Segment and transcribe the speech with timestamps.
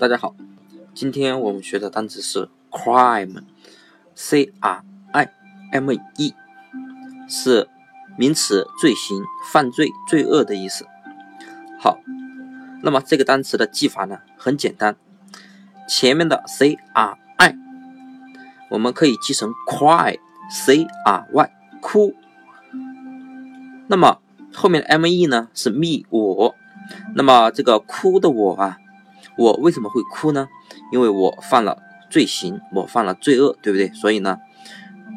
[0.00, 0.34] 大家好，
[0.94, 5.28] 今天我们学的单词是 crime，c r i
[5.72, 6.34] m e，
[7.28, 7.68] 是
[8.16, 10.86] 名词，罪行、犯罪、罪恶的意思。
[11.78, 11.98] 好，
[12.82, 14.96] 那么这个单词的记法呢，很简单，
[15.86, 17.54] 前面的 c r i，
[18.70, 21.50] 我们可以记成 cry，c r y，
[21.82, 22.14] 哭。
[23.86, 24.22] 那么
[24.54, 26.54] 后面的 m e 呢，是 me 我。
[27.14, 28.78] 那么这个哭的我啊。
[29.40, 30.50] 我为什么会哭呢？
[30.92, 31.78] 因为我犯了
[32.10, 33.88] 罪行，我犯了罪恶，对不对？
[33.94, 34.36] 所以呢，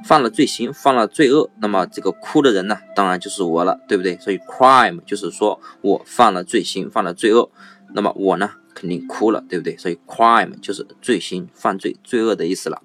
[0.05, 4.17] 犯了罪行，犯了罪恶，那么这个哭的人呢，当然就是我了，对不对？
[4.19, 7.51] 所以 crime 就是说我犯了罪行，犯了罪恶，
[7.93, 9.75] 那么我呢肯定哭了，对不对？
[9.75, 12.81] 所以 crime 就是罪行、犯罪、罪恶的意思了。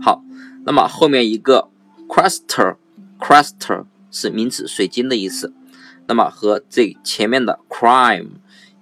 [0.00, 0.22] 好，
[0.64, 1.68] 那么后面一个
[2.06, 5.52] crystal，crystal 是名词，水晶的意思，
[6.06, 8.28] 那么和这前面的 crime。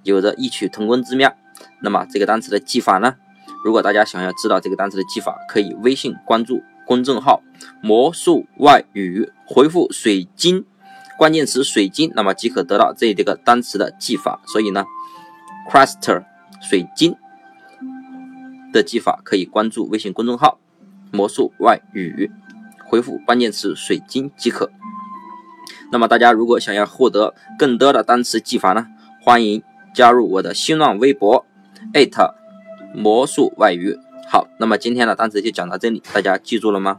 [0.04, 1.34] 有着异曲同工之妙。
[1.82, 3.16] 那么这个单词的记法呢？
[3.64, 7.42] 如果大家想要知道这个单词的记法，可以微信关注公众号
[7.82, 10.66] “魔术外语”，回复“水晶”
[11.16, 14.42] 关键词“水晶”，那么即可得到这这个单词的记法。
[14.46, 14.84] 所以呢
[15.70, 16.24] ，crystal
[16.60, 17.16] 水晶
[18.72, 20.58] 的记法可以关注微信公众号
[21.10, 22.30] “魔术外语”，
[22.84, 24.70] 回复关键词“水晶”即可。
[25.90, 28.88] 那么大家如果想要获得更多的单词记法呢，
[29.22, 29.62] 欢迎。
[29.94, 31.46] 加入我的新浪微博，
[31.94, 32.34] 艾特
[32.92, 33.96] 魔术外语。
[34.28, 36.98] 好，那么今天的单词就讲到这里，大家记住了吗？